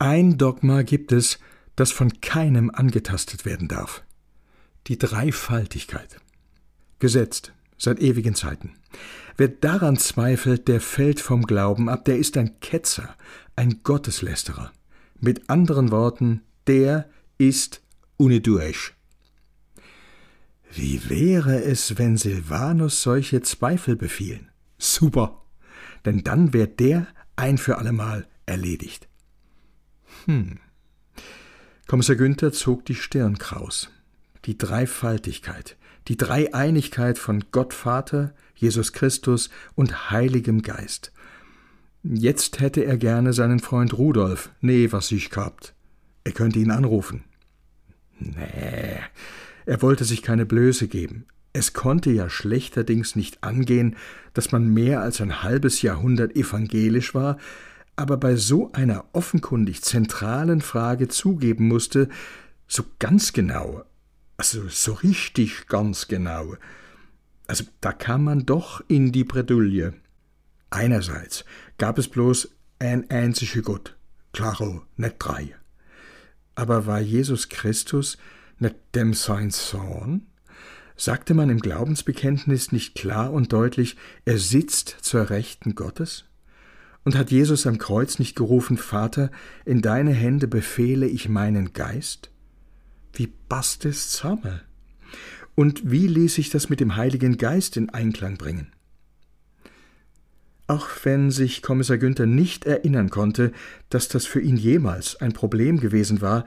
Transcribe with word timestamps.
Ein 0.00 0.38
Dogma 0.38 0.82
gibt 0.82 1.10
es, 1.10 1.40
das 1.74 1.90
von 1.90 2.20
keinem 2.20 2.70
angetastet 2.70 3.44
werden 3.44 3.66
darf. 3.66 4.04
Die 4.86 4.96
Dreifaltigkeit. 4.96 6.20
Gesetzt 7.00 7.52
seit 7.76 8.00
ewigen 8.00 8.34
Zeiten. 8.34 8.74
Wer 9.36 9.48
daran 9.48 9.96
zweifelt, 9.96 10.68
der 10.68 10.80
fällt 10.80 11.20
vom 11.20 11.42
Glauben 11.42 11.88
ab, 11.88 12.04
der 12.04 12.18
ist 12.18 12.36
ein 12.36 12.60
Ketzer, 12.60 13.16
ein 13.56 13.82
Gotteslästerer. 13.82 14.72
Mit 15.20 15.50
anderen 15.50 15.90
Worten, 15.90 16.42
der 16.66 17.08
ist 17.38 17.82
unedurch. 18.16 18.92
Wie 20.72 21.08
wäre 21.08 21.62
es, 21.62 21.98
wenn 21.98 22.16
Silvanus 22.16 23.02
solche 23.02 23.42
Zweifel 23.42 23.96
befiehlen? 23.96 24.50
Super, 24.76 25.42
denn 26.04 26.22
dann 26.22 26.52
wäre 26.52 26.68
der 26.68 27.08
ein 27.36 27.58
für 27.58 27.78
allemal 27.78 28.28
erledigt. 28.46 29.07
Hm. 30.26 30.58
Kommissar 31.86 32.16
Günther 32.16 32.52
zog 32.52 32.84
die 32.84 32.94
Stirn 32.94 33.38
kraus. 33.38 33.90
Die 34.44 34.58
Dreifaltigkeit, 34.58 35.76
die 36.08 36.16
Dreieinigkeit 36.16 37.18
von 37.18 37.44
Gott 37.50 37.74
Vater, 37.74 38.34
Jesus 38.54 38.92
Christus 38.92 39.50
und 39.74 40.10
Heiligem 40.10 40.62
Geist. 40.62 41.12
Jetzt 42.02 42.60
hätte 42.60 42.84
er 42.84 42.96
gerne 42.96 43.32
seinen 43.32 43.58
Freund 43.58 43.96
Rudolf, 43.96 44.50
nee, 44.60 44.92
was 44.92 45.08
sich 45.08 45.30
gehabt. 45.30 45.74
Er 46.24 46.32
könnte 46.32 46.58
ihn 46.58 46.70
anrufen. 46.70 47.24
Nee, 48.18 48.98
er 49.66 49.82
wollte 49.82 50.04
sich 50.04 50.22
keine 50.22 50.46
Blöße 50.46 50.88
geben. 50.88 51.26
Es 51.52 51.72
konnte 51.72 52.10
ja 52.10 52.28
schlechterdings 52.28 53.16
nicht 53.16 53.42
angehen, 53.42 53.96
dass 54.34 54.52
man 54.52 54.68
mehr 54.68 55.00
als 55.00 55.20
ein 55.20 55.42
halbes 55.42 55.82
Jahrhundert 55.82 56.36
evangelisch 56.36 57.14
war, 57.14 57.38
aber 57.98 58.16
bei 58.16 58.36
so 58.36 58.70
einer 58.72 59.06
offenkundig 59.12 59.82
zentralen 59.82 60.60
Frage 60.60 61.08
zugeben 61.08 61.66
musste, 61.66 62.08
so 62.68 62.84
ganz 63.00 63.32
genau, 63.32 63.82
also 64.36 64.68
so 64.68 64.92
richtig 64.92 65.66
ganz 65.66 66.06
genau, 66.06 66.54
also 67.48 67.64
da 67.80 67.92
kam 67.92 68.22
man 68.22 68.46
doch 68.46 68.82
in 68.86 69.10
die 69.10 69.24
Bredouille. 69.24 69.94
Einerseits 70.70 71.44
gab 71.76 71.98
es 71.98 72.06
bloß 72.06 72.50
ein 72.78 73.10
einziger 73.10 73.62
Gott, 73.62 73.96
klaro, 74.32 74.82
nicht 74.96 75.16
drei. 75.18 75.56
Aber 76.54 76.86
war 76.86 77.00
Jesus 77.00 77.48
Christus 77.48 78.16
nicht 78.60 78.76
dem 78.94 79.12
sein 79.12 79.50
Sohn? 79.50 80.28
Sagte 80.96 81.34
man 81.34 81.50
im 81.50 81.58
Glaubensbekenntnis 81.58 82.70
nicht 82.70 82.94
klar 82.94 83.32
und 83.32 83.52
deutlich, 83.52 83.96
er 84.24 84.38
sitzt 84.38 84.88
zur 85.00 85.30
Rechten 85.30 85.74
Gottes? 85.74 86.26
Und 87.04 87.16
hat 87.16 87.30
Jesus 87.30 87.66
am 87.66 87.78
Kreuz 87.78 88.18
nicht 88.18 88.36
gerufen, 88.36 88.76
Vater, 88.76 89.30
in 89.64 89.80
deine 89.80 90.12
Hände 90.12 90.46
befehle 90.46 91.06
ich 91.06 91.28
meinen 91.28 91.72
Geist? 91.72 92.30
Wie 93.12 93.28
passt 93.48 93.84
es 93.84 94.10
zusammen? 94.10 94.60
Und 95.54 95.90
wie 95.90 96.06
ließ 96.06 96.34
sich 96.34 96.50
das 96.50 96.68
mit 96.68 96.80
dem 96.80 96.96
Heiligen 96.96 97.36
Geist 97.36 97.76
in 97.76 97.90
Einklang 97.90 98.36
bringen? 98.36 98.72
Auch 100.68 100.86
wenn 101.02 101.30
sich 101.30 101.62
Kommissar 101.62 101.96
Günther 101.96 102.26
nicht 102.26 102.66
erinnern 102.66 103.08
konnte, 103.08 103.52
dass 103.88 104.08
das 104.08 104.26
für 104.26 104.40
ihn 104.40 104.56
jemals 104.56 105.16
ein 105.16 105.32
Problem 105.32 105.80
gewesen 105.80 106.20
war, 106.20 106.44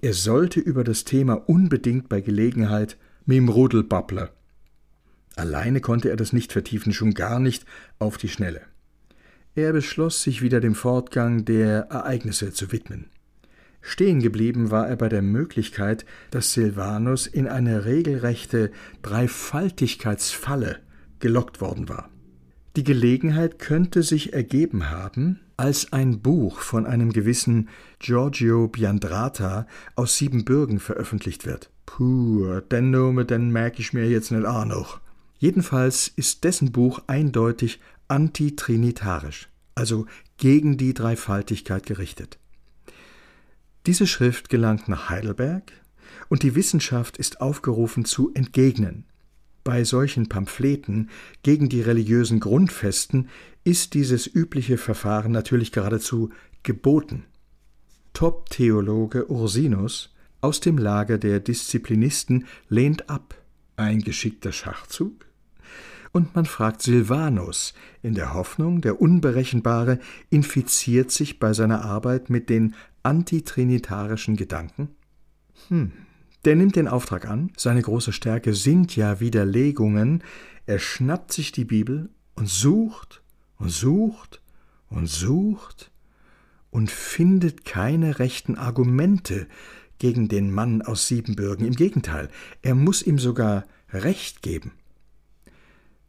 er 0.00 0.14
sollte 0.14 0.60
über 0.60 0.84
das 0.84 1.04
Thema 1.04 1.34
unbedingt 1.48 2.08
bei 2.08 2.20
Gelegenheit 2.20 2.96
mit 3.24 3.38
dem 3.38 3.48
Rudel 3.48 3.82
babbler. 3.82 4.30
Alleine 5.34 5.80
konnte 5.80 6.08
er 6.08 6.16
das 6.16 6.32
nicht 6.32 6.52
vertiefen, 6.52 6.92
schon 6.92 7.12
gar 7.12 7.40
nicht 7.40 7.66
auf 7.98 8.18
die 8.18 8.28
Schnelle. 8.28 8.62
Er 9.56 9.72
beschloss, 9.72 10.22
sich 10.22 10.42
wieder 10.42 10.60
dem 10.60 10.74
Fortgang 10.74 11.46
der 11.46 11.86
Ereignisse 11.88 12.52
zu 12.52 12.72
widmen. 12.72 13.06
Stehen 13.80 14.20
geblieben 14.20 14.70
war 14.70 14.86
er 14.86 14.96
bei 14.96 15.08
der 15.08 15.22
Möglichkeit, 15.22 16.04
dass 16.30 16.52
Silvanus 16.52 17.26
in 17.26 17.48
eine 17.48 17.86
regelrechte 17.86 18.70
Dreifaltigkeitsfalle 19.00 20.80
gelockt 21.20 21.62
worden 21.62 21.88
war. 21.88 22.10
Die 22.76 22.84
Gelegenheit 22.84 23.58
könnte 23.58 24.02
sich 24.02 24.34
ergeben 24.34 24.90
haben, 24.90 25.40
als 25.56 25.90
ein 25.90 26.20
Buch 26.20 26.58
von 26.60 26.84
einem 26.84 27.14
gewissen 27.14 27.70
Giorgio 27.98 28.68
Biandrata 28.68 29.66
aus 29.94 30.18
Siebenbürgen 30.18 30.80
veröffentlicht 30.80 31.46
wird. 31.46 31.70
Puh, 31.86 32.60
den 32.60 32.90
Name, 32.90 33.24
den 33.24 33.48
merke 33.48 33.80
ich 33.80 33.94
mir 33.94 34.06
jetzt 34.06 34.32
nicht 34.32 34.44
auch 34.44 34.66
noch. 34.66 35.00
Jedenfalls 35.38 36.08
ist 36.08 36.44
dessen 36.44 36.72
Buch 36.72 37.00
eindeutig 37.06 37.80
antitrinitarisch, 38.08 39.48
also 39.74 40.06
gegen 40.36 40.76
die 40.76 40.94
Dreifaltigkeit 40.94 41.86
gerichtet. 41.86 42.38
Diese 43.86 44.06
Schrift 44.06 44.48
gelangt 44.48 44.88
nach 44.88 45.08
Heidelberg 45.08 45.72
und 46.28 46.42
die 46.42 46.54
Wissenschaft 46.54 47.16
ist 47.16 47.40
aufgerufen 47.40 48.04
zu 48.04 48.32
entgegnen, 48.34 49.04
bei 49.66 49.82
solchen 49.82 50.28
Pamphleten 50.28 51.10
gegen 51.42 51.68
die 51.68 51.80
religiösen 51.80 52.38
Grundfesten 52.38 53.28
ist 53.64 53.94
dieses 53.94 54.32
übliche 54.32 54.78
Verfahren 54.78 55.32
natürlich 55.32 55.72
geradezu 55.72 56.30
geboten. 56.62 57.24
Top-Theologe 58.12 59.28
Ursinus 59.28 60.14
aus 60.40 60.60
dem 60.60 60.78
Lager 60.78 61.18
der 61.18 61.40
Disziplinisten 61.40 62.46
lehnt 62.68 63.10
ab. 63.10 63.34
Ein 63.74 64.02
geschickter 64.02 64.52
Schachzug? 64.52 65.26
Und 66.16 66.34
man 66.34 66.46
fragt 66.46 66.80
Silvanus 66.80 67.74
in 68.02 68.14
der 68.14 68.32
Hoffnung, 68.32 68.80
der 68.80 69.02
Unberechenbare 69.02 69.98
infiziert 70.30 71.10
sich 71.10 71.38
bei 71.38 71.52
seiner 71.52 71.84
Arbeit 71.84 72.30
mit 72.30 72.48
den 72.48 72.74
antitrinitarischen 73.02 74.34
Gedanken? 74.34 74.88
Hm, 75.68 75.92
der 76.46 76.56
nimmt 76.56 76.74
den 76.74 76.88
Auftrag 76.88 77.28
an, 77.28 77.52
seine 77.58 77.82
große 77.82 78.14
Stärke 78.14 78.54
sind 78.54 78.96
ja 78.96 79.20
Widerlegungen, 79.20 80.24
er 80.64 80.78
schnappt 80.78 81.34
sich 81.34 81.52
die 81.52 81.66
Bibel 81.66 82.08
und 82.34 82.48
sucht 82.48 83.20
und 83.58 83.68
sucht 83.68 84.40
und 84.88 85.08
sucht 85.10 85.90
und 86.70 86.90
findet 86.90 87.66
keine 87.66 88.20
rechten 88.20 88.56
Argumente 88.56 89.48
gegen 89.98 90.28
den 90.28 90.50
Mann 90.50 90.80
aus 90.80 91.08
Siebenbürgen. 91.08 91.66
Im 91.66 91.74
Gegenteil, 91.74 92.30
er 92.62 92.74
muss 92.74 93.02
ihm 93.02 93.18
sogar 93.18 93.66
Recht 93.92 94.40
geben. 94.40 94.72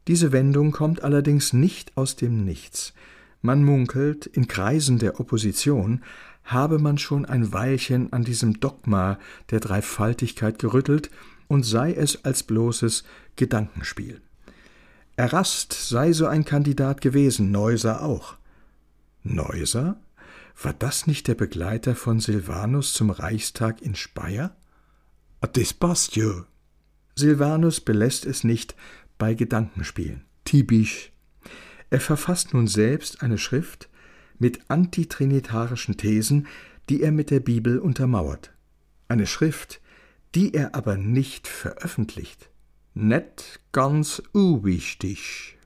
Diese 0.07 0.31
Wendung 0.31 0.71
kommt 0.71 1.03
allerdings 1.03 1.51
nicht 1.51 1.95
aus 1.97 2.15
dem 2.15 2.45
Nichts. 2.45 2.93
Man 3.41 3.63
munkelt, 3.63 4.25
in 4.25 4.47
Kreisen 4.47 4.99
der 4.99 5.19
Opposition 5.19 6.01
habe 6.43 6.79
man 6.79 6.97
schon 6.97 7.25
ein 7.25 7.51
Weilchen 7.51 8.13
an 8.13 8.23
diesem 8.23 8.59
Dogma 8.61 9.19
der 9.51 9.59
Dreifaltigkeit 9.59 10.59
gerüttelt 10.59 11.11
und 11.49 11.63
sei 11.63 11.93
es 11.93 12.23
als 12.23 12.43
bloßes 12.43 13.03
Gedankenspiel. 13.35 14.21
Errast 15.17 15.73
sei 15.73 16.13
so 16.13 16.27
ein 16.27 16.45
Kandidat 16.45 17.01
gewesen, 17.01 17.51
Neuser 17.51 18.01
auch. 18.01 18.35
Neuser? 19.23 19.99
War 20.61 20.73
das 20.73 21.05
nicht 21.05 21.27
der 21.27 21.35
Begleiter 21.35 21.95
von 21.95 22.19
Silvanus 22.19 22.93
zum 22.93 23.09
Reichstag 23.09 23.81
in 23.81 23.95
Speyer? 23.95 24.55
Passt 25.79 26.15
ja. 26.15 26.45
Silvanus 27.15 27.81
belässt 27.81 28.25
es 28.25 28.43
nicht 28.43 28.75
bei 29.17 29.33
Gedankenspielen. 29.33 30.25
Typisch. 30.45 31.11
Er 31.89 31.99
verfasst 31.99 32.53
nun 32.53 32.67
selbst 32.67 33.21
eine 33.21 33.37
Schrift, 33.37 33.89
mit 34.39 34.69
antitrinitarischen 34.69 35.97
Thesen, 35.97 36.47
die 36.89 37.01
er 37.01 37.11
mit 37.11 37.31
der 37.31 37.39
Bibel 37.39 37.79
untermauert. 37.79 38.53
Eine 39.07 39.25
Schrift, 39.25 39.81
die 40.35 40.53
er 40.53 40.75
aber 40.75 40.97
nicht 40.97 41.47
veröffentlicht. 41.47 42.49
Net 42.93 43.59
ganz 43.71 44.21
unwichtig. 44.31 45.56